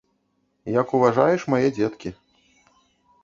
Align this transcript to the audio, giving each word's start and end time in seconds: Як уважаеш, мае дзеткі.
Як 0.81 0.87
уважаеш, 0.99 1.41
мае 1.55 1.63
дзеткі. 1.77 2.09